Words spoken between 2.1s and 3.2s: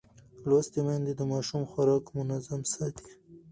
منظم ساتي.